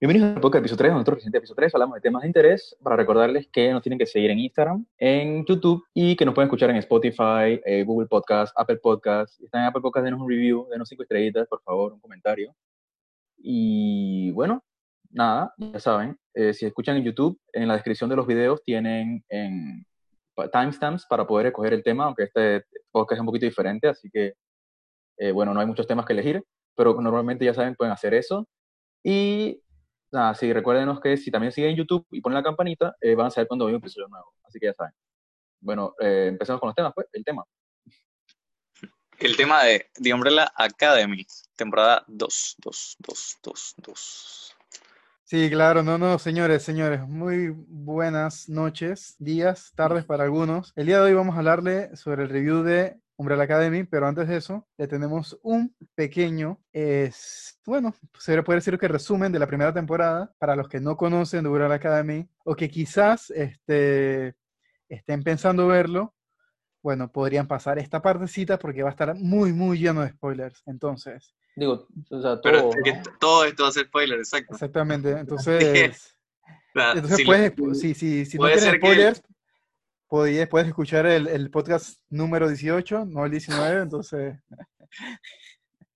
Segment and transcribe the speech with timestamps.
[0.00, 1.74] Bienvenidos al podcast episodio 3, nuestro reciente episodio 3.
[1.74, 5.44] Hablamos de temas de interés para recordarles que nos tienen que seguir en Instagram, en
[5.44, 9.36] YouTube y que nos pueden escuchar en Spotify, eh, Google Podcast, Apple Podcast.
[9.36, 12.54] Si están en Apple Podcast, denos un review, denos cinco estrellitas, por favor, un comentario.
[13.36, 14.62] Y bueno,
[15.10, 19.24] nada, ya saben, eh, si escuchan en YouTube, en la descripción de los videos tienen
[19.28, 19.84] en
[20.52, 24.34] timestamps para poder escoger el tema, aunque este podcast es un poquito diferente, así que,
[25.16, 26.44] eh, bueno, no hay muchos temas que elegir,
[26.76, 28.48] pero normalmente ya saben, pueden hacer eso.
[29.02, 29.60] Y
[30.12, 33.26] nada, sí, recuérdenos que si también siguen en YouTube y ponen la campanita, eh, van
[33.26, 34.32] a saber cuando hay un episodio nuevo.
[34.44, 34.92] Así que ya saben.
[35.60, 37.44] Bueno, empecemos con los temas, pues, el tema.
[39.18, 44.57] El tema de The Umbrella Academy, temporada 2, 2, 2, 2, 2.
[45.30, 50.72] Sí, claro, no, no, señores, señores, muy buenas noches, días, tardes para algunos.
[50.74, 54.26] El día de hoy vamos a hablarle sobre el review de Umbrella Academy, pero antes
[54.26, 59.46] de eso, le tenemos un pequeño, es, bueno, se puede decir que resumen de la
[59.46, 64.34] primera temporada para los que no conocen de Umbrella Academy o que quizás este,
[64.88, 66.14] estén pensando verlo.
[66.82, 70.62] Bueno, podrían pasar esta partecita porque va a estar muy, muy lleno de spoilers.
[70.64, 73.02] Entonces, Digo, o sea, todo, Pero es que ¿no?
[73.18, 74.54] todo esto va a ser spoiler, exacto.
[74.54, 75.10] exactamente.
[75.18, 76.14] Entonces,
[76.74, 79.22] entonces si puedes, lo- si, si, si no puede tienes ser que- spoilers,
[80.06, 83.82] puedes, puedes escuchar el, el podcast número 18, no el 19.
[83.82, 84.36] Entonces,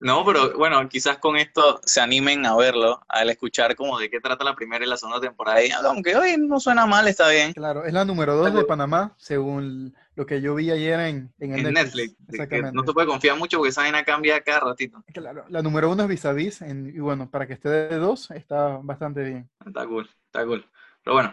[0.03, 4.21] No, pero bueno, quizás con esto se animen a verlo, al escuchar como de qué
[4.21, 5.65] trata la primera y la segunda temporada.
[5.65, 7.53] Y aunque hoy no suena mal, está bien.
[7.53, 11.73] claro, es la número 2 de Panamá, según lo que yo vi ayer en, en,
[11.73, 12.75] Netflix, de Exactamente.
[12.75, 15.05] no te puede confiar mucho porque esa vaina cambia cada ratito.
[15.15, 17.97] Claro, la número uno es vis a vis, en- y bueno, para que esté de
[17.97, 19.49] dos, está bastante bien.
[19.65, 20.69] Está cool, está cool.
[21.05, 21.33] Pero bueno,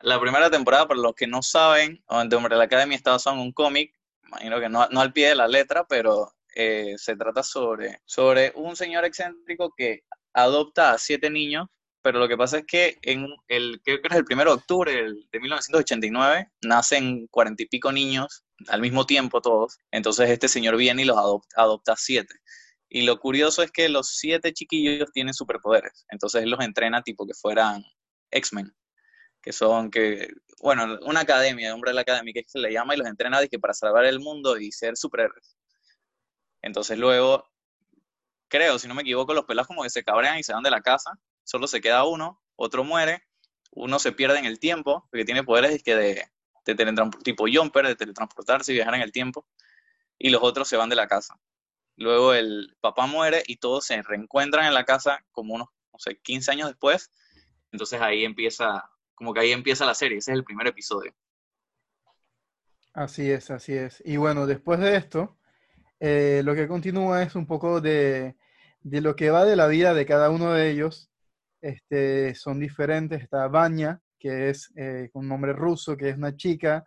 [0.00, 3.52] la primera temporada, para los que no saben, The Umbrella Academy está basado en un
[3.52, 3.94] cómic,
[4.26, 8.50] imagino que no, no al pie de la letra, pero eh, se trata sobre, sobre
[8.54, 11.66] un señor excéntrico que adopta a siete niños,
[12.00, 14.92] pero lo que pasa es que en el, creo que es el 1 de octubre
[14.92, 21.02] de 1989, nacen cuarenta y pico niños al mismo tiempo todos, entonces este señor viene
[21.02, 22.34] y los adopta, adopta siete.
[22.88, 27.26] Y lo curioso es que los siete chiquillos tienen superpoderes, entonces él los entrena tipo
[27.26, 27.84] que fueran
[28.30, 28.74] X-Men,
[29.42, 30.28] que son que,
[30.62, 34.06] bueno, una academia, Umbrella Academy que se le llama y los entrena dizque, para salvar
[34.06, 35.56] el mundo y ser superhéroes.
[36.66, 37.46] Entonces luego,
[38.48, 40.70] creo, si no me equivoco, los pelados como que se cabrean y se van de
[40.70, 43.22] la casa, solo se queda uno, otro muere,
[43.72, 46.24] uno se pierde en el tiempo, porque tiene poderes dizque, de,
[46.64, 49.46] de teletran- tipo jumper, de teletransportarse y viajar en el tiempo,
[50.18, 51.38] y los otros se van de la casa.
[51.96, 56.18] Luego el papá muere y todos se reencuentran en la casa como unos, no sé,
[56.20, 57.10] 15 años después.
[57.72, 61.14] Entonces ahí empieza, como que ahí empieza la serie, ese es el primer episodio.
[62.94, 64.02] Así es, así es.
[64.04, 65.36] Y bueno, después de esto,
[66.00, 68.36] eh, lo que continúa es un poco de,
[68.80, 71.10] de lo que va de la vida de cada uno de ellos.
[71.60, 73.22] Este, son diferentes.
[73.22, 76.84] Está Vanya, que es eh, un nombre ruso, que es una chica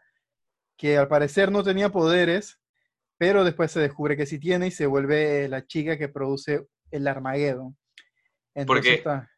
[0.78, 2.60] que al parecer no tenía poderes,
[3.18, 7.08] pero después se descubre que sí tiene y se vuelve la chica que produce el
[7.08, 7.78] Armageddon.
[8.56, 9.30] Entonces Porque- está-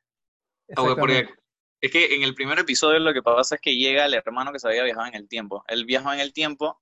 [0.77, 1.27] Ah, porque
[1.81, 4.59] es que en el primer episodio lo que pasa es que llega el hermano que
[4.59, 5.65] se había viajado en el tiempo.
[5.67, 6.79] Él viajó en el tiempo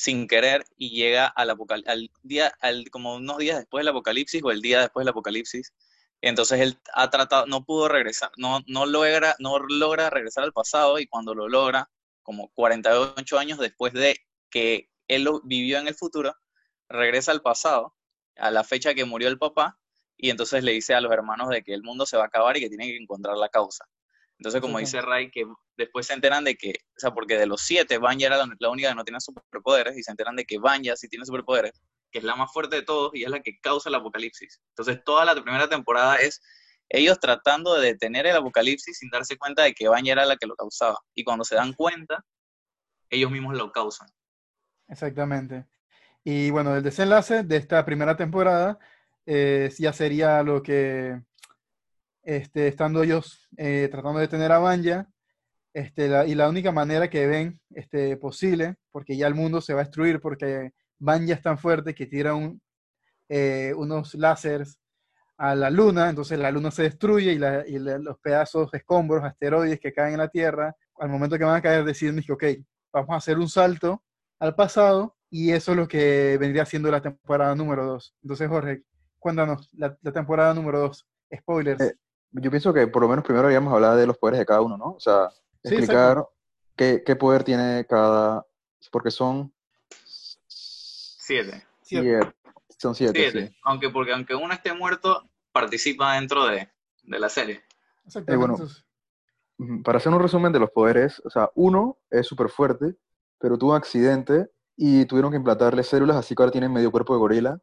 [0.00, 4.50] sin querer y llega al, al día, al, como unos días después del apocalipsis o
[4.50, 5.74] el día después del apocalipsis.
[6.22, 10.98] Entonces él ha tratado, no pudo regresar, no, no, logra, no logra regresar al pasado
[10.98, 11.90] y cuando lo logra,
[12.22, 14.16] como 48 años después de
[14.48, 16.34] que él lo vivió en el futuro,
[16.88, 17.94] regresa al pasado,
[18.36, 19.78] a la fecha que murió el papá,
[20.16, 22.56] y entonces le dice a los hermanos de que el mundo se va a acabar
[22.56, 23.84] y que tienen que encontrar la causa.
[24.40, 25.44] Entonces, como dice Ray, que
[25.76, 28.70] después se enteran de que, o sea, porque de los siete, Vanya era la, la
[28.70, 31.72] única que no tenía superpoderes, y se enteran de que Vanya sí tiene superpoderes,
[32.10, 34.62] que es la más fuerte de todos y es la que causa el apocalipsis.
[34.70, 36.40] Entonces, toda la primera temporada es
[36.88, 40.46] ellos tratando de detener el apocalipsis sin darse cuenta de que Vanya era la que
[40.46, 40.98] lo causaba.
[41.14, 42.24] Y cuando se dan cuenta,
[43.10, 44.08] ellos mismos lo causan.
[44.88, 45.66] Exactamente.
[46.24, 48.78] Y bueno, el desenlace de esta primera temporada
[49.26, 51.20] eh, ya sería lo que,
[52.22, 55.08] este, estando ellos eh, tratando de detener a Vanya,
[55.72, 59.80] este, y la única manera que ven este, posible, porque ya el mundo se va
[59.82, 62.60] a destruir, porque Vanya es tan fuerte que tira un,
[63.28, 64.78] eh, unos láseres
[65.38, 69.80] a la luna, entonces la luna se destruye y, la- y los pedazos, escombros, asteroides
[69.80, 72.44] que caen en la Tierra, al momento que van a caer deciden, ok,
[72.92, 74.02] vamos a hacer un salto
[74.38, 78.14] al pasado y eso es lo que vendría siendo la temporada número 2.
[78.22, 78.82] Entonces, Jorge,
[79.18, 81.06] cuéntanos, la, la temporada número 2,
[81.38, 81.80] spoilers.
[81.80, 81.94] Eh,
[82.32, 84.76] yo pienso que por lo menos primero habíamos hablado de los poderes de cada uno,
[84.76, 84.92] ¿no?
[84.92, 85.30] O sea,
[85.62, 86.26] Sí, explicar
[86.74, 88.46] qué, qué poder tiene cada,
[88.90, 89.52] porque son
[90.46, 91.64] Siete.
[91.82, 92.32] Siete.
[92.78, 93.48] son siete, Siete.
[93.48, 93.56] sí.
[93.64, 96.68] Aunque porque aunque uno esté muerto, participa dentro de,
[97.02, 97.62] de la serie.
[98.06, 98.32] Exactamente.
[98.32, 98.56] Eh,
[99.56, 102.96] bueno, Para hacer un resumen de los poderes, o sea, uno es súper fuerte,
[103.38, 107.12] pero tuvo un accidente y tuvieron que implantarle células, así que ahora tienen medio cuerpo
[107.12, 107.60] de gorila.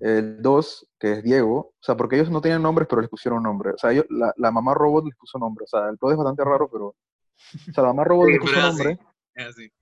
[0.00, 3.42] El dos, que es Diego, o sea, porque ellos no tenían nombres, pero les pusieron
[3.42, 3.72] nombre.
[3.72, 5.64] O sea, ellos- la, la mamá robot les puso nombre.
[5.64, 6.86] O sea, el plot es bastante raro, pero...
[6.88, 8.98] O sea, la mamá robot les puso nombre.
[9.34, 9.72] Es así.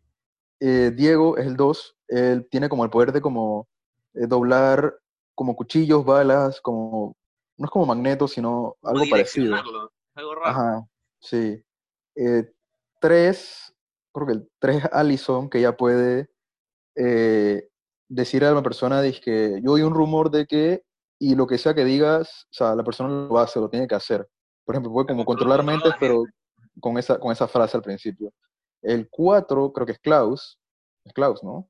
[0.60, 3.68] Eh, Diego es el 2, él tiene como el poder de como
[4.14, 4.98] eh, doblar
[5.34, 7.14] como cuchillos, balas, como...
[7.58, 9.54] No es como magneto, sino algo parecido.
[10.14, 10.46] Algo raro.
[10.46, 10.86] Ajá,
[11.20, 11.62] sí.
[12.14, 12.50] Eh,
[13.00, 13.74] tres,
[14.12, 16.30] creo que el tres es Allison, que ella puede
[16.94, 17.68] eh,
[18.08, 20.82] decir a una persona, que yo oí un rumor de que,
[21.18, 23.94] y lo que sea que digas, o sea, la persona lo hace, lo tiene que
[23.94, 24.28] hacer.
[24.64, 26.24] Por ejemplo, puede como Controla- controlar controla mentes, la pero
[26.80, 28.32] con esa, con esa frase al principio.
[28.82, 30.58] El cuatro, creo que es Klaus,
[31.04, 31.68] es Klaus, ¿no?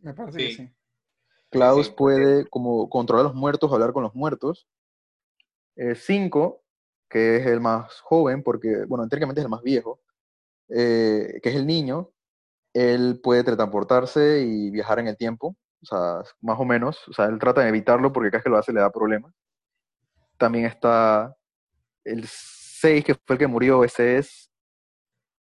[0.00, 0.54] me parece que sí.
[0.54, 0.72] sí.
[1.48, 4.66] Klaus sí, puede como controlar a los muertos, hablar con los muertos.
[5.76, 6.62] Eh, cinco,
[7.08, 10.00] que es el más joven, porque, bueno, técnicamente es el más viejo,
[10.68, 12.10] eh, que es el niño,
[12.74, 17.26] él puede teletransportarse y viajar en el tiempo, o sea, más o menos, o sea,
[17.26, 19.32] él trata de evitarlo porque cada vez que lo hace le da problemas.
[20.38, 21.36] También está
[22.04, 24.50] el 6, que fue el que murió, ese es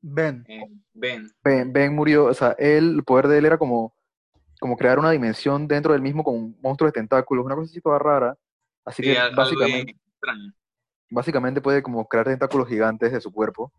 [0.01, 0.45] Ben.
[0.49, 0.65] Eh,
[0.95, 1.29] Ben.
[1.43, 3.95] Ben, Ben murió, o sea, él, el poder de él era como,
[4.61, 7.99] como crear una dimensión dentro del mismo con monstruos de tentáculos, una cosa así toda
[7.99, 8.37] rara.
[8.85, 9.97] Así Sí, que básicamente,
[11.11, 13.73] básicamente puede como crear tentáculos gigantes de su cuerpo.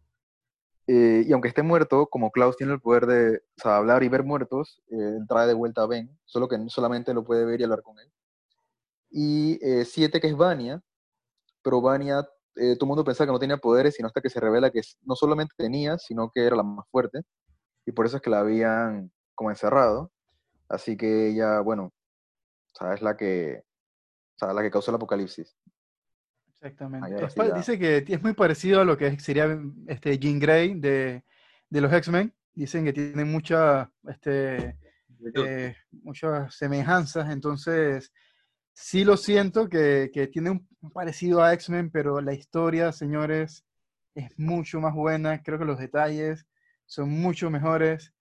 [0.91, 4.81] Eh, y aunque esté muerto, como Klaus tiene el poder de hablar y ver muertos,
[4.89, 7.99] eh, trae de vuelta a Ben, solo que solamente lo puede ver y hablar con
[7.99, 8.11] él.
[9.11, 10.81] Y eh, siete, que es Vania,
[11.63, 14.39] pero Vania, eh, todo el mundo pensaba que no tenía poderes, sino hasta que se
[14.39, 17.21] revela que no solamente tenía, sino que era la más fuerte,
[17.85, 20.11] y por eso es que la habían como encerrado.
[20.69, 21.93] Así que ella, bueno,
[22.81, 23.63] o es la que,
[24.41, 25.55] o la que causó el apocalipsis.
[26.61, 27.25] Exactamente.
[27.25, 27.51] Es pa-.
[27.51, 31.23] Dice que es muy parecido a lo que sería este Jean Grey de,
[31.69, 32.33] de los X-Men.
[32.53, 34.77] Dicen que tiene mucha, este,
[35.35, 38.11] eh, muchas semejanzas, entonces
[38.73, 43.65] sí lo siento que, que tiene un un parecido a X-Men, pero la historia, señores,
[44.15, 46.45] es mucho más buena, creo que los detalles
[46.85, 48.13] son mucho mejores.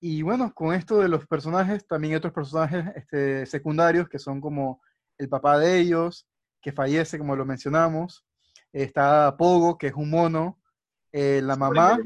[0.00, 4.40] Y bueno, con esto de los personajes, también hay otros personajes este, secundarios que son
[4.40, 4.80] como
[5.18, 6.27] el papá de ellos,
[6.60, 8.24] que fallece, como lo mencionamos.
[8.72, 10.58] Está Pogo, que es un mono.
[11.12, 11.98] eh, la mamá,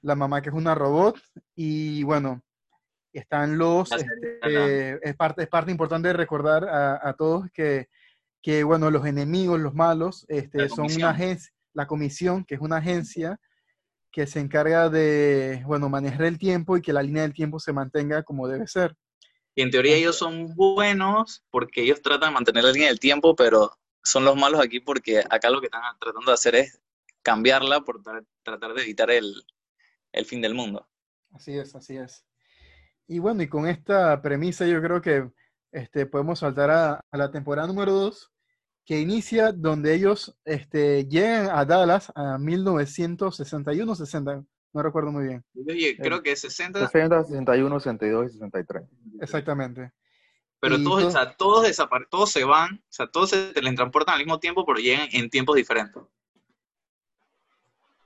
[0.00, 1.18] la mamá que es una robot.
[1.54, 2.42] Y bueno,
[3.12, 3.90] están los...
[3.92, 7.88] Este, es, parte, es parte importante de recordar a, a todos que,
[8.42, 12.78] que, bueno, los enemigos, los malos, este, son una agencia, la comisión, que es una
[12.78, 13.38] agencia
[14.10, 17.72] que se encarga de, bueno, manejar el tiempo y que la línea del tiempo se
[17.72, 18.94] mantenga como debe ser.
[19.54, 23.36] Y en teoría ellos son buenos porque ellos tratan de mantener la línea del tiempo,
[23.36, 26.80] pero son los malos aquí porque acá lo que están tratando de hacer es
[27.22, 29.32] cambiarla por tra- tratar de evitar el,
[30.12, 30.88] el fin del mundo.
[31.32, 32.24] Así es, así es.
[33.06, 35.30] Y bueno, y con esta premisa yo creo que
[35.72, 38.30] este, podemos saltar a, a la temporada número 2,
[38.84, 45.44] que inicia donde ellos este, llegan a Dallas a 1961-60, no recuerdo muy bien.
[45.68, 48.82] Oye, creo que 60, 60, 61, 62 y 63.
[49.20, 49.92] Exactamente.
[50.60, 53.52] pero y todos, to- o sea, todos, desapare- todos se van, o sea, todos se
[53.52, 56.02] teletransportan al mismo tiempo, pero llegan en tiempos diferentes.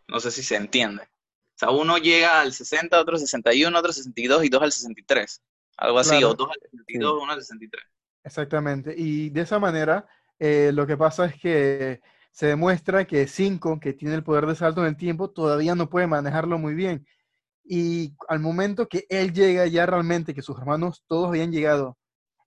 [0.09, 1.03] No sé si se entiende.
[1.03, 4.73] O sea, uno llega al 60, otro al 61, otro al 62 y dos al
[4.73, 5.43] 63.
[5.79, 6.31] Algo así, Claro.
[6.31, 7.85] o dos al 62, uno al 63.
[8.25, 8.95] Exactamente.
[8.97, 10.07] Y de esa manera,
[10.39, 12.01] eh, lo que pasa es que
[12.37, 15.89] se demuestra que Cinco, que tiene el poder de salto en el tiempo, todavía no
[15.89, 17.07] puede manejarlo muy bien.
[17.65, 21.97] Y al momento que él llega ya realmente, que sus hermanos todos habían llegado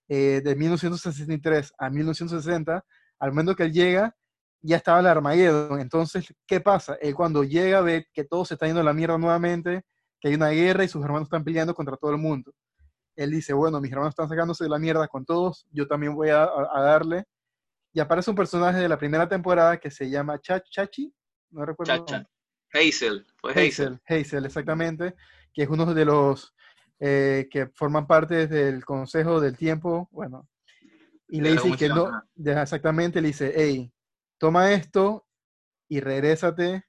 [0.08, 2.86] eh, de 1963 a 1960,
[3.18, 4.16] al momento que él llega,
[4.62, 5.80] ya estaba el Armageddon.
[5.80, 6.96] Entonces, ¿qué pasa?
[7.02, 9.82] Él cuando llega ve que todo se está yendo a la mierda nuevamente,
[10.20, 12.54] que hay una guerra y sus hermanos están peleando contra todo el mundo
[13.16, 16.30] él dice, bueno, mis hermanos están sacándose de la mierda con todos, yo también voy
[16.30, 16.48] a
[16.80, 17.26] darle.
[17.94, 21.14] Y aparece un personaje de la primera temporada que se llama Cha- Chachi,
[21.52, 22.06] no recuerdo.
[22.06, 22.26] Chacha.
[22.72, 24.00] Hazel, fue Hazel.
[24.08, 25.16] Hazel, exactamente,
[25.54, 26.54] que es uno de los
[27.00, 30.48] eh, que forman parte del Consejo del Tiempo, bueno,
[31.30, 33.92] y le dice que no, exactamente, le dice, hey,
[34.38, 35.26] toma esto
[35.88, 36.86] y regrésate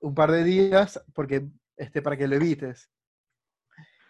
[0.00, 1.46] un par de días porque,
[1.76, 2.90] este, para que lo evites.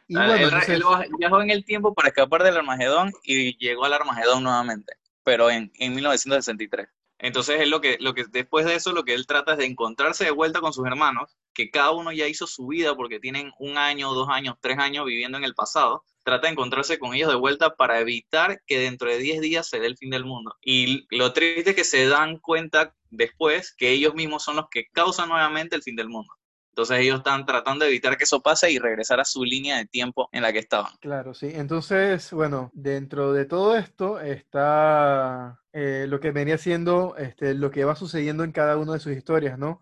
[0.07, 0.83] Y bueno, él, entonces- él
[1.19, 4.95] viajó en el tiempo para escapar del Armagedón y llegó al Armagedón nuevamente,
[5.29, 6.89] pero en, en 1963.
[7.19, 9.67] Entonces él lo que, lo que después de eso lo que él trata es de
[9.67, 13.53] encontrarse de vuelta con sus hermanos, que cada uno ya hizo su vida porque tienen
[13.59, 16.03] un año, dos años, tres años viviendo en el pasado.
[16.25, 19.81] Trata de encontrarse con ellos de vuelta para evitar que dentro de diez días se
[19.81, 20.57] dé el fin del mundo.
[20.63, 24.87] Y lo triste es que se dan cuenta después que ellos mismos son los que
[24.87, 26.33] causan nuevamente el fin del mundo.
[26.79, 29.87] Entonces ellos están tratando de evitar que eso pase y regresar a su línea de
[29.87, 30.93] tiempo en la que estaban.
[31.01, 31.51] Claro, sí.
[31.53, 37.85] Entonces, bueno, dentro de todo esto está eh, lo que venía siendo este, lo que
[37.85, 39.81] va sucediendo en cada una de sus historias, ¿no?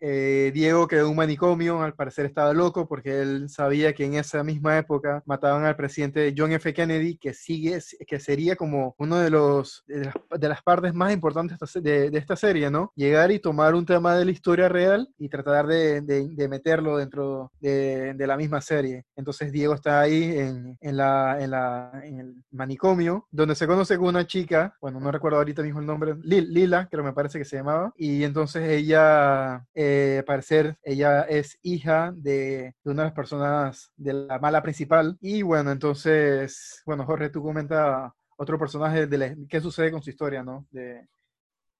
[0.00, 4.14] Eh, Diego quedó en un manicomio, al parecer estaba loco porque él sabía que en
[4.14, 6.72] esa misma época mataban al presidente John F.
[6.74, 12.10] Kennedy, que sigue, que sería como uno de los de las, partes más importantes de,
[12.14, 12.92] esta serie, ¿no?
[12.94, 16.02] Llegar y tomar un tema de la historia real y tratar de,
[16.48, 19.04] meterlo dentro de, la misma serie.
[19.16, 20.36] Entonces Diego está ahí
[20.80, 25.62] en, la, en, el manicomio, donde se conoce con una chica, bueno, no recuerdo ahorita
[25.62, 29.64] mismo el nombre, Lila, creo me parece que se llamaba, y entonces ella...
[29.86, 35.18] eh, parecer ella es hija de, una de las personas de la mala principal.
[35.20, 40.42] Y bueno, entonces, bueno, Jorge, tú comenta otro personaje de qué sucede con su historia,
[40.42, 40.66] ¿no?
[40.70, 41.06] De,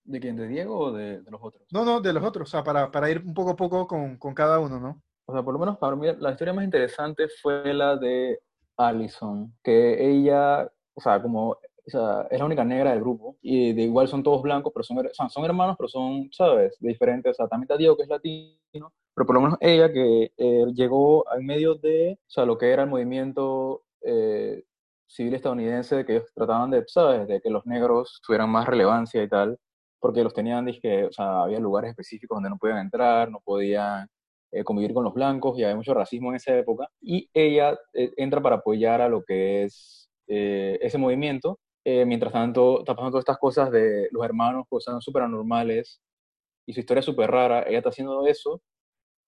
[0.04, 0.36] ¿De quién?
[0.36, 1.66] ¿De Diego o de, los otros?
[1.72, 4.18] No, no, de los otros, o sea, para, para ir un poco a poco con,
[4.18, 5.02] con, cada uno, ¿no?
[5.24, 8.38] O sea, por lo menos para mí la historia más interesante fue la de
[8.76, 11.56] Allison, que ella, o sea, como
[11.86, 14.84] o sea, es la única negra del grupo, y de igual son todos blancos, pero
[14.84, 18.08] son, son hermanos, pero son, ¿sabes?, de diferentes, o sea, también está Diego, que es
[18.08, 22.56] latino, pero por lo menos ella, que eh, llegó en medio de, o sea, lo
[22.56, 24.64] que era el movimiento eh,
[25.06, 29.28] civil estadounidense, que ellos trataban de, ¿sabes?, de que los negros tuvieran más relevancia y
[29.28, 29.58] tal,
[30.00, 34.08] porque los tenían, dije, o sea, había lugares específicos donde no podían entrar, no podían
[34.52, 38.40] eh, convivir con los blancos, y había mucho racismo en esa época, y ella entra
[38.40, 43.38] para apoyar a lo que es ese movimiento, eh, mientras tanto, está pasando todas estas
[43.38, 46.00] cosas de los hermanos, cosas súper anormales,
[46.66, 47.64] y su historia súper rara.
[47.66, 48.62] Ella está haciendo eso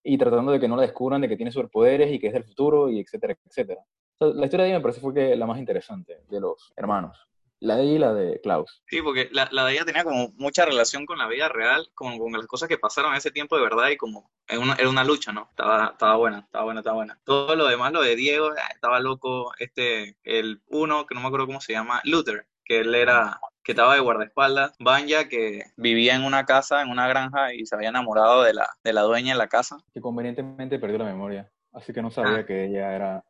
[0.03, 2.45] y tratando de que no la descubran de que tiene superpoderes y que es del
[2.45, 3.83] futuro, y etcétera, etcétera.
[4.21, 7.29] la historia de ella me parece fue la más interesante de los hermanos.
[7.61, 8.83] La de ella y la de Klaus.
[8.87, 12.19] Sí, porque la, la, de ella tenía como mucha relación con la vida real, con,
[12.19, 14.91] con las cosas que pasaron en ese tiempo de verdad y como era una, era
[14.91, 15.49] una lucha, ¿no?
[15.51, 17.19] Estaba, estaba buena, estaba buena, estaba buena.
[17.25, 21.29] Todo lo demás, lo de Diego, eh, estaba loco, este, el uno, que no me
[21.29, 24.75] acuerdo cómo se llama, Luther, que él era, que estaba de guardaespaldas.
[24.79, 28.69] Banya, que vivía en una casa, en una granja y se había enamorado de la,
[28.85, 29.79] de la dueña en la casa.
[29.95, 32.47] Que convenientemente perdió la memoria, así que no sabía ah.
[32.47, 33.25] que ella era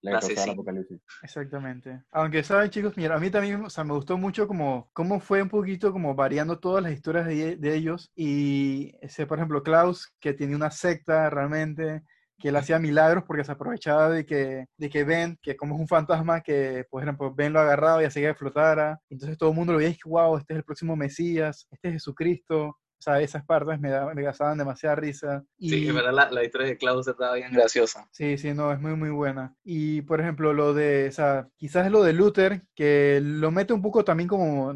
[0.00, 1.00] la apocalipsis.
[1.22, 2.02] Exactamente.
[2.12, 5.42] Aunque saben, chicos, mira, a mí también, o sea, me gustó mucho como cómo fue
[5.42, 8.10] un poquito como variando todas las historias de, de ellos.
[8.14, 12.02] Y ese, por ejemplo, Klaus, que tiene una secta realmente,
[12.38, 15.80] que él hacía milagros porque se aprovechaba de que, de que Ben, que como es
[15.80, 19.00] un fantasma, que por ejemplo Ben lo agarraba y hacía que flotara.
[19.10, 21.88] Entonces todo el mundo lo veía y que, wow, este es el próximo Mesías, este
[21.88, 22.78] es Jesucristo.
[22.98, 25.44] O sea, esas partes me, da, me gastaban demasiada risa.
[25.56, 28.08] Y, sí, verdad, la, la, historia de Klaus estaba bien graciosa.
[28.10, 29.54] Sí, sí, no, es muy, muy buena.
[29.62, 33.82] Y, por ejemplo, lo de, o sea, quizás lo de Luther, que lo mete un
[33.82, 34.74] poco también como,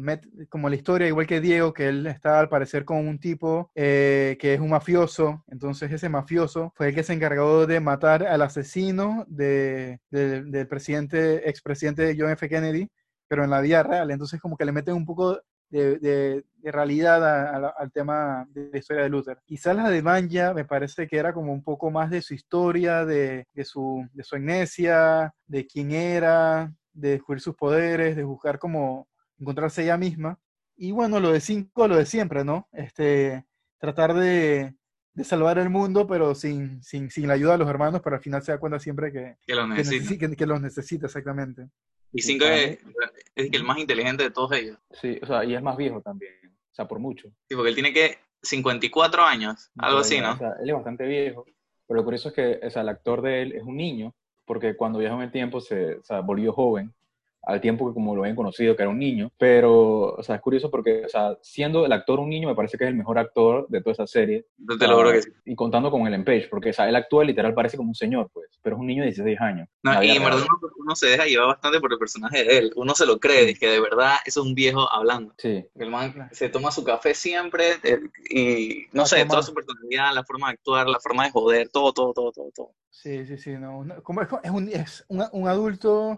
[0.49, 4.37] como la historia, igual que Diego, que él está al parecer con un tipo eh,
[4.39, 5.43] que es un mafioso.
[5.47, 11.49] Entonces, ese mafioso fue el que se encargó de matar al asesino de, del presidente,
[11.49, 12.47] expresidente John F.
[12.47, 12.89] Kennedy
[13.33, 14.11] pero en la vida real.
[14.11, 15.41] Entonces, como que le meten un poco
[15.73, 19.39] de, realidad al tema de la historia de Luther.
[19.45, 23.05] Quizás la de Banja me parece que era como un poco más de su historia,
[23.05, 29.07] de, su, de su amnesia, de quién era, de descubrir sus poderes, de buscar como
[29.37, 30.39] encontrarse ella misma.
[30.75, 32.67] Y bueno, lo de cinco, lo de siempre, ¿no?
[32.71, 33.45] Este,
[33.77, 34.75] tratar de,
[35.23, 38.41] salvar el mundo, pero sin, sin, sin, la ayuda de los hermanos, pero al final
[38.41, 40.35] se da cuenta siempre que, que, los necesita.
[40.35, 41.67] que los necesita, exactamente.
[42.13, 42.79] Y cinco es,
[43.35, 44.77] el más inteligente de todos ellos.
[44.91, 47.27] Sí, o sea, y es más viejo también, o sea, por mucho.
[47.49, 50.33] Sí, porque él tiene que 54 años, algo así, ¿no?
[50.33, 51.45] O sea, él es bastante viejo,
[51.87, 54.13] pero lo curioso es que o sea, el actor de él es un niño,
[54.45, 56.93] porque cuando viajó en el tiempo se o sea, volvió joven
[57.45, 59.31] al tiempo que como lo habían conocido, que era un niño.
[59.37, 62.77] Pero, o sea, es curioso porque, o sea, siendo el actor un niño, me parece
[62.77, 64.45] que es el mejor actor de toda esa serie.
[64.79, 65.31] te lo juro que sí.
[65.45, 68.29] Y contando con el Page, porque, o sea, él actúa literal, parece como un señor,
[68.33, 69.67] pues, pero es un niño de 16 años.
[69.83, 70.41] No, y en verdad
[70.77, 72.71] uno, se deja llevar bastante por el personaje de él.
[72.75, 75.33] Uno se lo cree, es que de verdad es un viejo hablando.
[75.37, 75.65] Sí.
[75.75, 77.65] El man se toma su café siempre
[78.29, 81.91] y, no sé, toda su personalidad, la forma de actuar, la forma de joder, todo,
[81.93, 82.51] todo, todo, todo.
[82.55, 82.71] todo.
[82.89, 83.85] Sí, sí, sí, no.
[84.03, 86.15] como es, es, un, es un adulto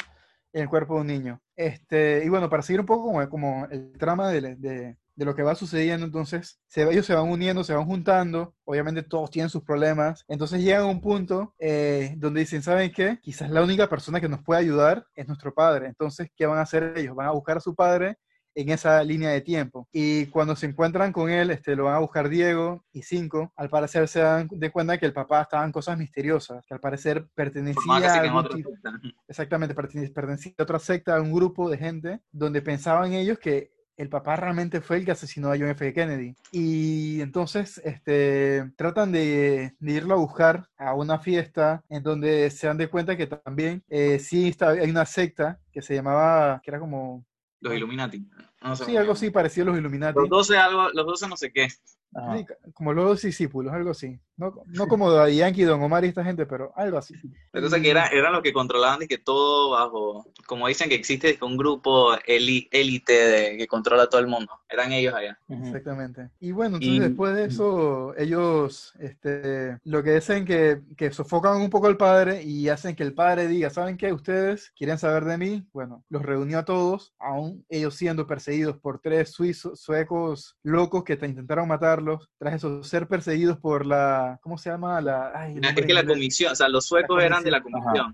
[0.56, 1.42] en el cuerpo de un niño.
[1.56, 5.44] Este, y bueno, para seguir un poco como, el trama de, de, de, lo que
[5.44, 9.64] va sucediendo, entonces se, ellos se van uniendo, se van juntando, obviamente todos tienen sus
[9.64, 13.20] problemas, entonces llegan a un punto eh, donde dicen, ¿saben qué?
[13.22, 16.62] Quizás la única persona que nos puede ayudar es nuestro padre, entonces, ¿qué van a
[16.62, 17.16] hacer ellos?
[17.16, 18.18] Van a buscar a su padre
[18.56, 19.88] en esa línea de tiempo.
[19.92, 23.52] Y cuando se encuentran con él, este, lo van a buscar Diego y Cinco.
[23.56, 26.80] Al parecer se dan de cuenta que el papá estaba en cosas misteriosas, que al
[26.80, 28.70] parecer pertenecía a algún tipo-
[29.28, 33.72] Exactamente, pertene- pertenecía a otra secta, a un grupo de gente donde pensaban ellos que
[33.98, 35.94] el papá realmente fue el que asesinó a John F.
[35.94, 36.36] Kennedy.
[36.52, 42.68] Y entonces este, tratan de, de irlo a buscar a una fiesta en donde se
[42.68, 46.72] dan de cuenta que también eh, sí está, hay una secta que se llamaba, que
[46.72, 47.24] era como,
[47.66, 48.24] Los Illuminati.
[48.66, 50.20] No sé sí, algo así parecido a los Illuminati.
[50.20, 51.68] Los 12 algo, los 12 no sé qué.
[51.70, 54.18] Sí, como los discípulos, algo así.
[54.38, 57.14] No, no como Daddy Yankee, Don Omar y esta gente, pero algo así.
[57.52, 60.96] La cosa que era, eran los que controlaban de que todo bajo, como dicen que
[60.96, 64.52] existe dizque un grupo élite de, que controla a todo el mundo.
[64.70, 65.38] Eran ellos allá.
[65.50, 66.30] Exactamente.
[66.40, 71.62] Y bueno, entonces Y- después de eso, ellos este, lo que hacen que, que sofocan
[71.62, 74.14] un poco al padre y hacen que el padre diga, ¿saben qué?
[74.14, 75.68] Ustedes quieren saber de mí.
[75.74, 81.18] Bueno, los reunió a todos, aún ellos siendo perseguidos por tres suizos, suecos locos que
[81.18, 85.02] te intentaron matarlos, tras eso ser perseguidos por la, ¿cómo se llama?
[85.02, 88.14] La, ay, Es nombre que la comisión, o sea, los suecos eran de la comisión.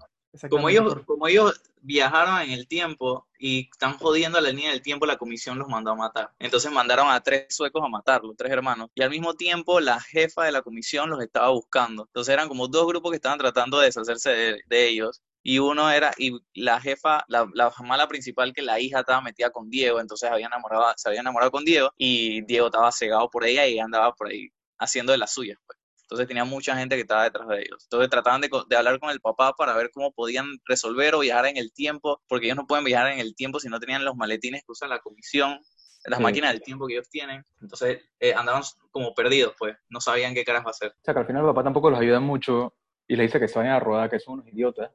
[0.49, 4.81] Como ellos, como ellos viajaron en el tiempo y están jodiendo a la línea del
[4.81, 6.31] tiempo, la comisión los mandó a matar.
[6.39, 8.89] Entonces mandaron a tres suecos a matarlos, tres hermanos.
[8.95, 12.03] Y al mismo tiempo la jefa de la comisión los estaba buscando.
[12.03, 15.21] Entonces eran como dos grupos que estaban tratando de deshacerse de, de ellos.
[15.43, 19.49] Y uno era, y la jefa, la, la mala principal, que la hija estaba metida
[19.49, 23.43] con Diego, entonces había enamorado, se había enamorado con Diego y Diego estaba cegado por
[23.45, 25.57] ella y andaba por ahí haciendo de las suyas.
[25.65, 25.79] Pues.
[26.03, 27.83] Entonces tenía mucha gente que estaba detrás de ellos.
[27.85, 31.45] Entonces trataban de, de hablar con el papá para ver cómo podían resolver o viajar
[31.47, 34.15] en el tiempo, porque ellos no pueden viajar en el tiempo si no tenían los
[34.15, 35.59] maletines que usa la comisión,
[36.05, 36.23] las Sí.
[36.23, 37.43] máquinas del tiempo que ellos tienen.
[37.61, 40.91] Entonces eh, andaban como perdidos, pues, no sabían qué caras hacer.
[40.91, 42.75] O sea, que al final el papá tampoco los ayuda mucho
[43.07, 44.91] y le dice que se vayan a rodar, que son unos idiotas.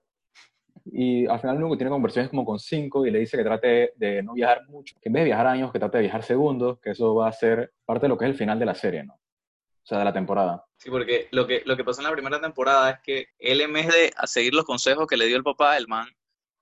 [0.92, 4.22] Y al final que tiene conversaciones como con cinco y le dice que trate de
[4.22, 6.90] no viajar mucho, que en vez de viajar años, que trate de viajar segundos, que
[6.90, 9.14] eso va a ser parte de lo que es el final de la serie, ¿no?
[9.14, 10.64] O sea, de la temporada.
[10.76, 13.72] Sí, porque lo que, lo que pasó en la primera temporada es que él en
[13.72, 16.08] vez de seguir los consejos que le dio el papá, el man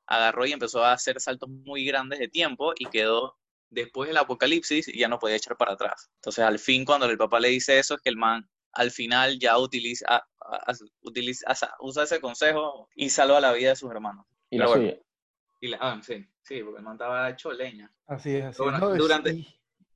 [0.06, 3.38] agarró y empezó a hacer saltos muy grandes de tiempo y quedó
[3.70, 6.10] después del apocalipsis y ya no podía echar para atrás.
[6.16, 9.38] Entonces al fin cuando el papá le dice eso es que el man al final
[9.38, 10.26] ya utiliza,
[11.02, 14.26] utiliza a- usa ese consejo y salva la vida de sus hermanos.
[14.50, 14.82] Y la bueno.
[14.82, 14.98] suya.
[15.60, 17.90] Y la- ah, sí, sí, porque el man estaba hecho leña.
[18.06, 18.78] Así es, así Bueno.
[18.78, 19.46] No, durante-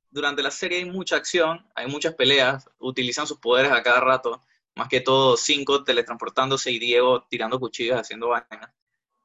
[0.09, 4.43] durante la serie hay mucha acción, hay muchas peleas, utilizan sus poderes a cada rato,
[4.75, 8.71] más que todo cinco teletransportándose y Diego tirando cuchillos, haciendo vainas.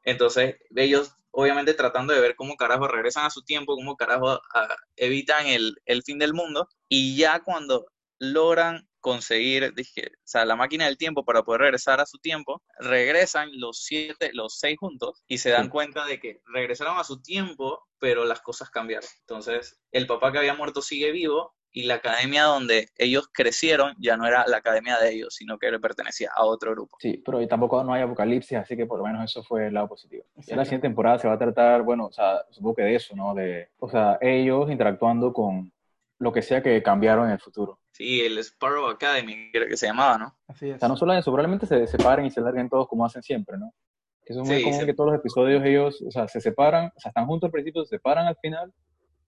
[0.03, 4.77] Entonces, ellos obviamente tratando de ver cómo carajo regresan a su tiempo, cómo carajo ah,
[4.97, 7.87] evitan el, el fin del mundo, y ya cuando
[8.19, 12.63] logran conseguir, dije, o sea, la máquina del tiempo para poder regresar a su tiempo,
[12.79, 17.21] regresan los siete, los seis juntos y se dan cuenta de que regresaron a su
[17.21, 19.07] tiempo, pero las cosas cambiaron.
[19.21, 24.17] Entonces, el papá que había muerto sigue vivo y la academia donde ellos crecieron ya
[24.17, 26.97] no era la academia de ellos, sino que le pertenecía a otro grupo.
[26.99, 29.89] Sí, pero tampoco no hay apocalipsis, así que por lo menos eso fue el lado
[29.89, 30.25] positivo.
[30.47, 33.15] En la siguiente temporada se va a tratar, bueno, o sea, supongo que de eso,
[33.15, 33.35] ¿no?
[33.35, 35.74] De, o sea, ellos interactuando con
[36.19, 37.81] lo que sea que cambiaron en el futuro.
[37.93, 40.39] Sí, el Sparrow Academy, creo que se llamaba, ¿no?
[40.49, 40.77] así es.
[40.77, 43.59] O sea, no solo eso, probablemente se separen y se larguen todos como hacen siempre,
[43.59, 43.73] ¿no?
[44.25, 46.41] Que eso es muy Sí, común se- que todos los episodios ellos, o sea, se
[46.41, 48.73] separan, o sea, están juntos al principio, se separan al final,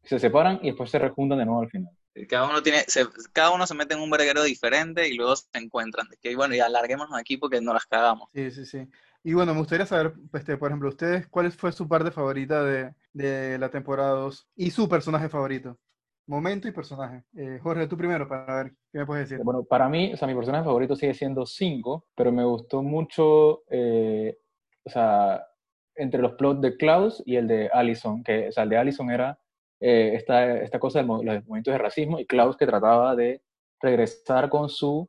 [0.05, 1.93] se separan y después se rejuntan de nuevo al final.
[2.29, 5.47] Cada uno tiene, se- cada uno se mete en un verguero diferente y luego se
[5.55, 6.09] encuentran.
[6.09, 8.31] De que bueno, ya larguémonos aquí porque no las cagamos.
[8.33, 8.89] Sí, sí, sí.
[9.23, 12.95] Y bueno, me gustaría saber, este, por ejemplo, ustedes, ¿cuál fue su parte favorita de,
[13.13, 14.47] de la temporada 2?
[14.55, 15.79] Y su personaje favorito.
[16.29, 17.23] Momento y personaje.
[17.37, 19.45] Eh, Jorge, tú primero para ver qué me puedes decir.
[19.45, 23.63] Bueno, para mí, o sea, mi personaje favorito sigue siendo 5, pero me gustó mucho,
[23.71, 24.37] eh,
[24.85, 25.47] o sea,
[25.95, 29.11] entre los plots de Klaus y el de Allison, que, o sea, el de Allison
[29.11, 29.39] era
[29.81, 33.43] eh, esta, esta cosa de los movimientos de racismo y Klaus que trataba de
[33.81, 35.09] regresar con su...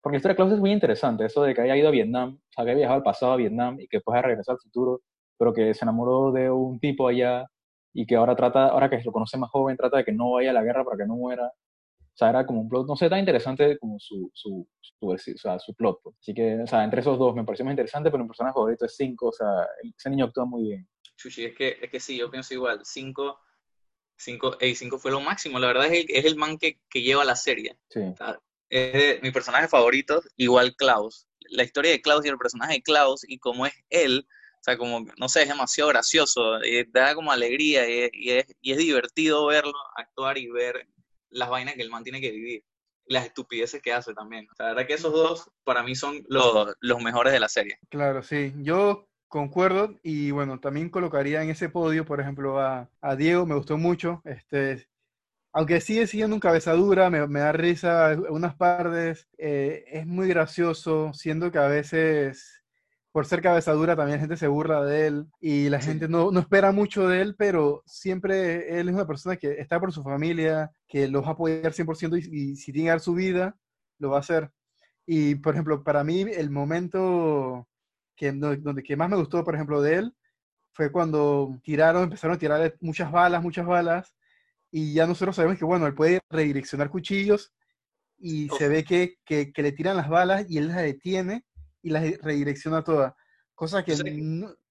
[0.00, 2.38] Porque la historia de Klaus es muy interesante, eso de que haya ido a Vietnam,
[2.38, 4.62] o sea, que haya viajado al pasado a Vietnam y que después haya regresado al
[4.62, 5.02] futuro,
[5.38, 7.46] pero que se enamoró de un tipo allá
[7.94, 10.50] y que ahora trata, ahora que lo conoce más joven, trata de que no vaya
[10.50, 11.46] a la guerra para que no muera.
[11.46, 15.18] O sea, era como un plot, no sé, tan interesante como su, su, su, o
[15.18, 16.00] sea, su plot.
[16.02, 16.16] pues.
[16.20, 18.84] Así que, o sea, entre esos dos me pareció más interesante, pero mi personaje favorito
[18.84, 19.48] es 5, o sea,
[19.96, 20.88] ese niño actúa muy bien.
[21.16, 22.80] Chuchi, es que, es que sí, yo pienso igual.
[22.84, 23.38] 5
[24.16, 25.58] cinco, ey, cinco fue lo máximo.
[25.58, 27.78] La verdad es el, es el man que, que lleva la serie.
[27.90, 28.00] Sí.
[28.68, 31.26] Es de mi personaje favorito, igual Klaus.
[31.50, 34.26] La historia de Klaus y el personaje de Klaus y cómo es él,
[34.64, 38.46] o sea, como, no sé, es demasiado gracioso, eh, da como alegría y, y es,
[38.62, 40.88] y es divertido verlo actuar y ver
[41.28, 42.64] las vainas que el man tiene que vivir.
[43.06, 44.46] Y las estupideces que hace también.
[44.50, 47.50] O sea, la verdad que esos dos para mí son los, los mejores de la
[47.50, 47.78] serie.
[47.90, 48.54] Claro, sí.
[48.56, 53.56] Yo concuerdo y bueno, también colocaría en ese podio, por ejemplo, a, a Diego, me
[53.56, 54.88] gustó mucho, este,
[55.52, 61.12] aunque sigue siendo un cabezadura, me, me da risa unas partes, eh, es muy gracioso,
[61.12, 62.63] siendo que a veces
[63.14, 66.40] por ser cabezadura también la gente se burla de él y la gente no, no,
[66.40, 70.72] espera mucho de él, pero siempre él es una persona que está por su familia,
[70.88, 73.56] que los va a apoyar 100% y, y si tiene que dar su vida,
[74.00, 74.50] lo va a hacer.
[75.06, 77.68] Y, por ejemplo, para mí el momento
[78.16, 80.14] que, donde, que más me gustó, por ejemplo, de él,
[80.72, 84.12] fue cuando tiraron, empezaron a tirar muchas balas, muchas balas,
[84.72, 87.54] y ya nosotros sabemos que, bueno, él puede redireccionar cuchillos
[88.18, 91.44] y se ve que, que, que, le tiran las balas y él las detiene
[91.84, 93.14] y las redirecciona todas.
[93.54, 93.94] Cosa que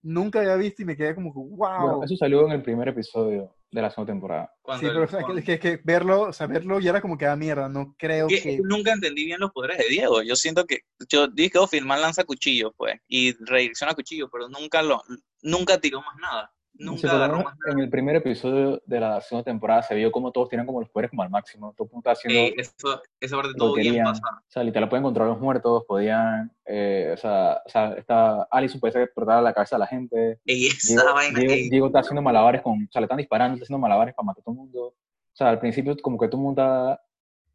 [0.02, 2.04] nunca había visto y me quedé como, wow.
[2.04, 4.54] eso salió en el primer episodio de la segunda temporada.
[4.78, 5.06] sí, pero
[5.38, 8.60] es que, que, verlo, saberlo ya era como que da mierda, no creo que...
[8.62, 12.00] Nunca entendí bien los poderes de Diego, yo siento que, yo dije que oh, Filmar
[12.00, 15.02] lanza cuchillos, pues, y redirecciona cuchillos, pero nunca lo,
[15.42, 16.52] nunca tiró más nada.
[16.76, 20.80] Nunca En el primer episodio de la segunda temporada se vio como todos tienen como
[20.80, 21.74] los poderes como al máximo.
[21.78, 22.40] Todo punto haciendo.
[22.40, 24.22] Eh, eso, esa parte todo bien pasa.
[24.28, 26.52] O sea, literal pueden controlar los muertos, podían.
[26.66, 30.40] Eh, o sea, o sea está, Alison puede explotar la cabeza a la gente.
[30.46, 31.40] Y esa vaina.
[31.40, 32.84] Diego, está haciendo malabares con.
[32.84, 34.82] O sea, le están disparando, está haciendo malabares para matar a todo el mundo.
[34.88, 37.02] O sea, al principio, como que todo el mundo está.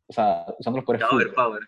[0.07, 1.07] O sea, usando los poderes.
[1.09, 1.63] Power, power.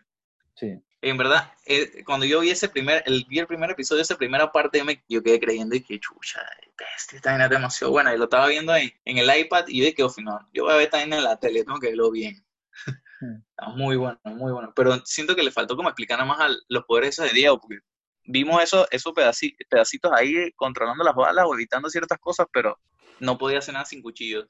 [0.54, 4.16] Sí en verdad, eh, cuando yo vi ese primer, el, vi el primer episodio esa
[4.16, 6.42] primera parte, me, yo quedé creyendo y que chucha,
[6.78, 8.14] bestia, esta vaina es demasiado buena.
[8.14, 10.72] Y lo estaba viendo en, en el iPad y yo dije, oh, no, yo voy
[10.72, 12.44] a ver esta vaina en la tele, tengo que verlo bien.
[13.22, 13.36] Hmm.
[13.50, 14.72] Está muy bueno, muy bueno.
[14.74, 17.80] Pero siento que le faltó como explicar nada más a los poderes de Diego, porque
[18.24, 22.78] vimos eso, esos pedacitos, pedacitos ahí controlando las balas o evitando ciertas cosas, pero
[23.18, 24.48] no podía hacer nada sin cuchillos.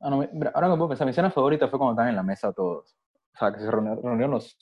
[0.00, 0.16] Ah, no,
[0.52, 2.94] ahora me puedo pensar, mi escena favorita fue cuando estaban en la mesa todos.
[3.34, 4.54] O sea, que se reunieron los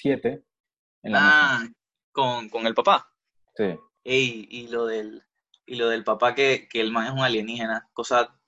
[0.00, 0.44] siete.
[1.02, 1.68] En la ah,
[2.12, 3.12] con, con, el papá.
[3.54, 3.78] Sí.
[4.04, 5.22] Ey, y lo del,
[5.66, 8.38] y lo del papá que, que el man es un alienígena, cosa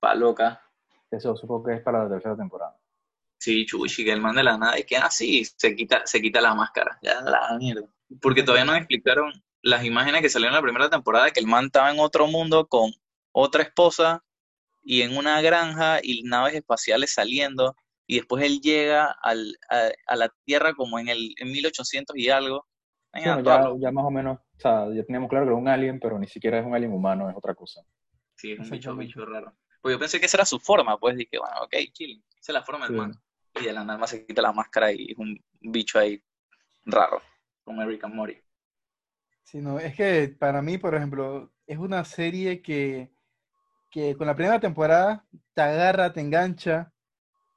[0.00, 0.62] pa' loca.
[1.10, 2.78] Eso supongo que es para la tercera temporada.
[3.38, 6.40] Sí, chuchi, que el man de la nada es que así se quita, se quita
[6.40, 6.98] la máscara.
[7.02, 7.88] Ya la mierda.
[8.20, 11.66] Porque todavía no explicaron las imágenes que salieron en la primera temporada que el man
[11.66, 12.90] estaba en otro mundo con
[13.32, 14.24] otra esposa
[14.82, 17.76] y en una granja y naves espaciales saliendo
[18.08, 22.66] y después él llega al, a, la Tierra como en el en 1800 y algo.
[23.14, 26.18] ya, ya, más o menos, o sea, ya teníamos claro que era un alien, pero
[26.18, 27.82] ni siquiera es un alien humano, es otra cosa.
[28.34, 29.52] Sí, es un bicho, bicho raro.
[29.82, 32.54] Pues yo pensé que esa era su forma, pues dije, bueno, ok, chill, esa es
[32.54, 33.12] la forma del man.
[33.60, 36.22] Y de la nada más se quita la máscara y es un bicho ahí
[36.86, 37.20] raro,
[37.62, 38.40] como Eric and Mori.
[39.42, 43.12] Sí, no, es que para mí, por ejemplo, es una serie que,
[43.90, 46.90] que con la primera temporada te agarra, te engancha,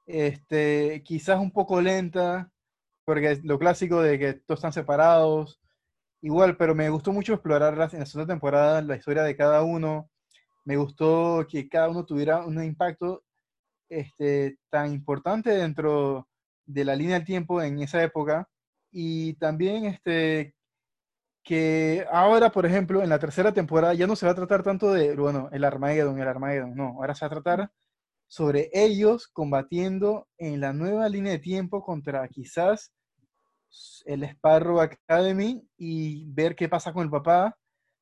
[0.06, 2.50] este, quizás un poco lenta,
[3.04, 5.60] porque lo clásico de que todos están separados,
[6.22, 10.10] igual, pero me gustó mucho explorar en la segunda temporada la historia de cada uno.
[10.64, 13.24] Me gustó que cada uno tuviera un impacto
[13.88, 16.28] este, tan importante dentro
[16.66, 18.48] de la línea del tiempo en esa época.
[18.92, 20.54] Y también este,
[21.42, 24.92] que ahora, por ejemplo, en la tercera temporada ya no se va a tratar tanto
[24.92, 27.72] de, bueno, el Armageddon, el Armageddon, no, ahora se va a tratar
[28.32, 32.90] sobre ellos combatiendo en la nueva línea de tiempo contra quizás
[34.06, 37.58] el Sparrow Academy y ver qué pasa con el papá,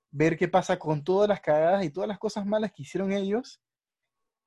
[0.08, 3.60] ver qué pasa con todas las cagadas y todas las cosas malas que hicieron ellos.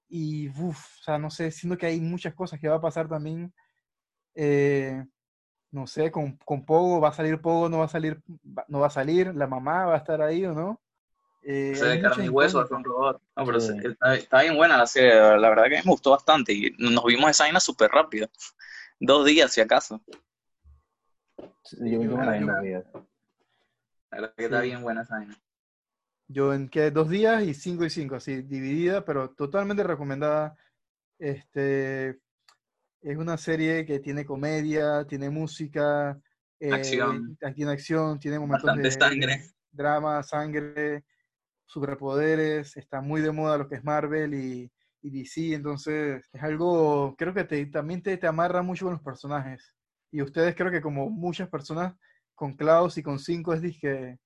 [0.08, 3.10] Y, uff, o sea, no sé, siento que hay muchas cosas que va a pasar
[3.10, 3.54] también.
[4.36, 5.04] Eh,
[5.70, 7.68] no sé, con, con Pogo, ¿va a salir Pogo?
[7.68, 8.22] ¿No va a salir?
[8.70, 9.36] ¿No va a salir?
[9.36, 10.82] ¿La mamá va a estar ahí o no?
[11.46, 13.22] Eh, de carne y hueso, un robot.
[13.36, 17.04] No, pero está, bien buena la serie, la verdad que me gustó bastante y nos
[17.04, 18.30] vimos esa vaina súper rápido.
[19.00, 20.02] Dos días, si acaso.
[21.72, 22.86] yo vi una dos días.
[24.12, 25.38] La verdad que está bien buena esa vaina.
[26.30, 30.56] Yo en que dos días y cinco y cinco, así dividida, pero totalmente recomendada.
[31.20, 32.20] Este
[33.02, 36.18] es una serie que tiene comedia, tiene música,
[36.60, 37.38] eh, acción.
[37.54, 39.44] tiene acción, tiene momentos de sangre.
[39.70, 41.04] drama, sangre,
[41.74, 47.16] superpoderes, está muy de moda lo que es Marvel y, y DC, entonces es algo,
[47.18, 49.74] creo que te, también te, te, amarra mucho con los personajes.
[50.12, 51.96] Y ustedes creo que como muchas personas
[52.36, 54.20] con Klaus y con Cinco es dije,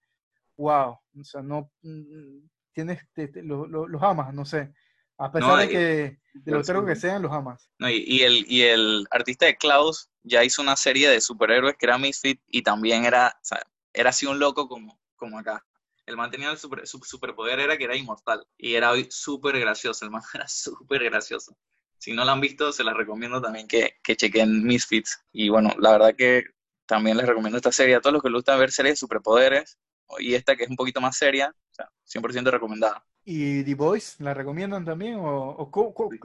[0.57, 2.39] wow, o sea, no, mm,
[2.73, 4.73] tienes, los amas, no sé.
[5.17, 7.71] A pesar de que, de lo que sean, los amas.
[7.79, 11.75] No, y, y, el, y el artista de Klaus ya hizo una serie de superhéroes
[11.77, 13.60] que era Misfit y también era, o sea,
[13.93, 15.65] era así un loco como, como acá
[16.08, 20.06] el man tenía el super, su superpoder era que era inmortal y era súper gracioso,
[20.06, 21.56] el man era súper gracioso.
[22.00, 25.20] Si no lo han visto, se las recomiendo también que, que chequen Misfits.
[25.32, 26.43] Y bueno, la verdad que
[26.86, 29.78] también les recomiendo esta serie a todos los que les gusta ver series de superpoderes.
[30.20, 33.04] y esta que es un poquito más seria, o sea, 100% recomendada.
[33.26, 35.17] ¿Y The Voice la recomiendan también?
[35.20, 35.70] ¿O,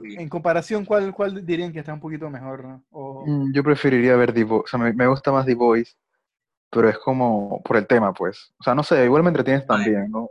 [0.03, 2.79] en comparación, ¿cuál, cuál dirían que está un poquito mejor?
[2.91, 5.95] Mm, yo preferiría ver The Voice, o sea, me, gusta más The Voice,
[6.73, 8.51] pero es como por el tema, pues.
[8.59, 10.29] O sea, no sé, igual me entretienes también, ¿no?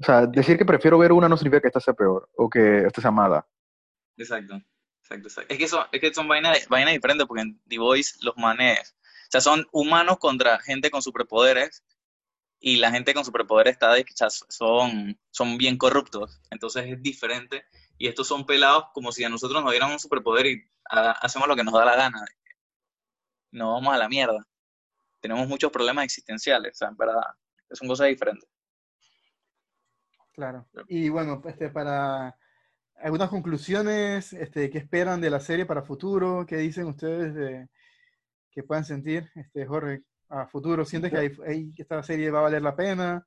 [0.00, 2.86] O sea, decir que prefiero ver una no significa que esta sea peor o que
[2.86, 3.46] esta sea mala.
[4.16, 4.54] Exacto,
[5.02, 5.52] exacto, exacto.
[5.52, 8.96] Es que son, es que son vainas, vainas diferentes porque en The Voice los manes,
[9.02, 11.84] o sea, son humanos contra gente con superpoderes
[12.60, 14.04] y la gente con superpoderes está de,
[14.48, 17.64] son, son bien corruptos, entonces es diferente.
[18.00, 21.56] Y estos son pelados como si a nosotros nos dieran un superpoder y hacemos lo
[21.56, 22.24] que nos da la gana.
[23.50, 24.46] No vamos a la mierda.
[25.20, 27.22] Tenemos muchos problemas existenciales, o sea, en verdad,
[27.70, 28.48] son cosas diferentes.
[30.32, 30.68] Claro.
[30.86, 32.36] Y bueno, este, para
[32.96, 36.46] algunas conclusiones, este, ¿qué esperan de la serie para futuro?
[36.46, 37.68] ¿Qué dicen ustedes de,
[38.50, 40.02] que puedan sentir, este, Jorge?
[40.28, 40.84] a futuro?
[40.84, 43.26] ¿Sientes que, esta serie va a valer la pena?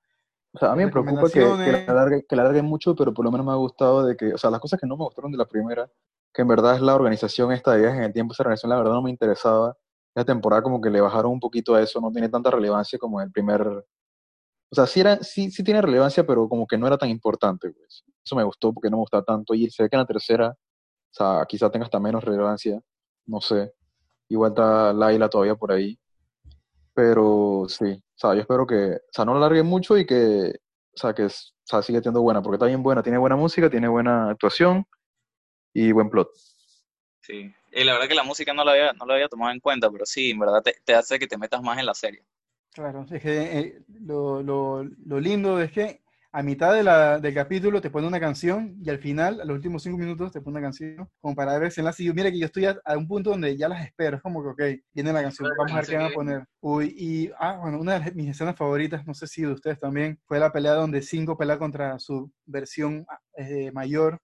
[0.54, 3.24] O sea, a mí me preocupa que, que, la alargue, que la mucho, pero por
[3.24, 5.32] lo menos me ha gustado de que, o sea, las cosas que no me gustaron
[5.32, 5.90] de la primera,
[6.34, 8.78] que en verdad es la organización esta de viajes en el tiempo, esa organización la
[8.78, 9.78] verdad no me interesaba.
[10.16, 13.22] Esta temporada como que le bajaron un poquito a eso, no tiene tanta relevancia como
[13.22, 13.62] el primer...
[13.68, 17.72] O sea, sí, era, sí, sí tiene relevancia, pero como que no era tan importante,
[17.72, 18.04] pues.
[18.24, 19.54] Eso me gustó porque no me tanto.
[19.54, 22.80] Y se ve que en la tercera, o sea, quizá tenga hasta menos relevancia,
[23.26, 23.74] no sé.
[24.30, 26.00] Igual está Laila todavía por ahí.
[26.94, 30.54] Pero sí, o sea, yo espero que, o sea, no la alargue mucho y que,
[30.94, 31.30] o sea, que o
[31.64, 34.86] sea, sigue siendo buena, porque está bien buena, tiene buena música, tiene buena actuación
[35.74, 36.30] y buen plot.
[37.22, 39.60] Sí, y la verdad que la música no la había, no la había tomado en
[39.60, 42.24] cuenta, pero sí, en verdad te, te hace que te metas más en la serie.
[42.74, 46.02] Claro, es que eh, lo, lo, lo lindo es que
[46.34, 49.56] a mitad de la, del capítulo te pone una canción y al final, a los
[49.56, 52.04] últimos cinco minutos, te pone una canción como para ver si enlace.
[52.04, 54.18] Y mira que yo estoy a, un punto donde ya las espero.
[54.18, 56.46] Es como que, ok, viene la canción, vamos a ver qué van a poner.
[56.62, 60.20] Uy, y, ah, bueno, una de mis escenas favoritas, no sé si de ustedes también,
[60.26, 63.06] fue la pelea donde Cinco pelea contra su versión
[63.36, 64.18] eh, mayor.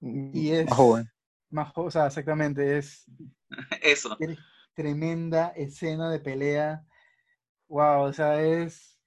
[0.00, 0.66] Y es...
[0.66, 1.10] Más joven.
[1.50, 3.04] Más o sea, exactamente, es...
[3.82, 4.16] Eso.
[4.74, 6.84] Tremenda escena de pelea.
[7.68, 8.98] Wow, o sea, es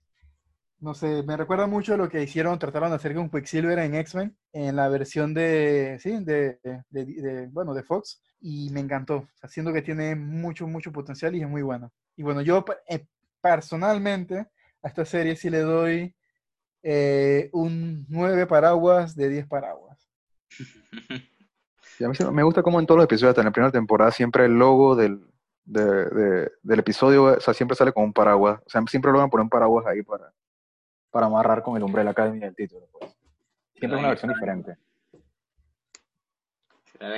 [0.81, 4.35] no sé, me recuerda mucho lo que hicieron, trataron de hacer con Quicksilver en X-Men,
[4.51, 9.83] en la versión de, sí, de, de, bueno, de Fox, y me encantó, haciendo que
[9.83, 11.93] tiene mucho, mucho potencial y es muy bueno.
[12.17, 13.05] Y bueno, yo eh,
[13.39, 14.47] personalmente
[14.81, 16.15] a esta serie sí le doy
[16.81, 20.09] eh, un 9 paraguas de 10 paraguas.
[21.99, 24.45] a mí me gusta como en todos los episodios, hasta en la primera temporada, siempre
[24.45, 25.25] el logo del,
[25.65, 28.61] del episodio, o sea, siempre sale con un paraguas.
[28.65, 30.33] O sea, siempre lo van a poner un paraguas ahí para,
[31.09, 32.87] para amarrar con el Umbrella Academy del título.
[32.91, 33.11] Pues.
[33.75, 34.77] Siempre una versión diferente.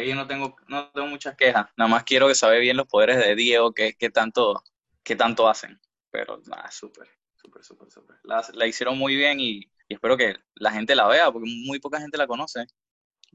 [0.05, 3.17] Yo no tengo, no tengo muchas quejas, nada más quiero que sabe bien los poderes
[3.17, 4.63] de Diego, que, tanto,
[5.03, 5.77] que tanto hacen.
[6.09, 8.15] Pero nada, súper, súper, súper, súper.
[8.23, 12.17] La, hicieron muy bien y, espero que la gente la vea, porque muy poca gente
[12.17, 12.65] la conoce.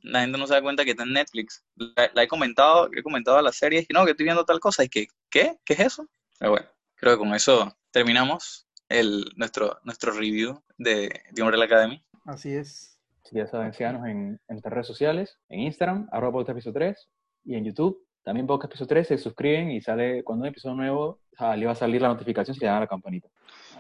[0.03, 1.65] La gente no se da cuenta que está en Netflix.
[1.77, 4.85] La, he comentado, he comentado a la serie, y no, que estoy viendo tal cosa,
[4.85, 5.57] y que, ¿qué?
[5.65, 6.07] ¿Qué es eso?
[6.39, 12.05] Pero bueno, creo que con eso terminamos el, nuestro, nuestro review de, de Umbrella Academy.
[12.25, 12.99] Así es.
[13.33, 17.09] ya saben, síganos en, en nuestras redes sociales, en Instagram, arroba podcast 3,
[17.45, 21.21] y en YouTube, también podcast piso 3, se suscriben y sale, cuando un episodio nuevo,
[21.57, 23.29] le va a salir la notificación si le dan a la campanita.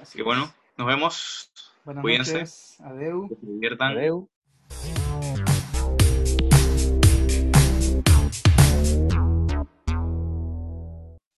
[0.01, 1.53] Así que bueno, nos vemos.
[1.85, 2.33] Buenas Cuídense.
[2.33, 2.81] noches.
[2.81, 3.29] Adeu.
[3.29, 3.93] Que se diviertan.
[3.93, 4.29] Adeu.